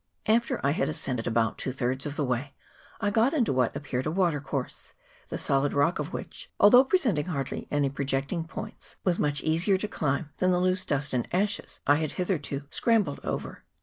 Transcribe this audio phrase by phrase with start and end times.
[0.25, 2.55] After I had ascended about two thirds of the way
[2.99, 4.93] I got into what appeared a watercourse,
[5.29, 9.87] the solid rock of which, although presenting hardly any projecting points, was much easier to
[9.87, 13.63] climb than the loose dust and ashes I had hitherto scram bled over.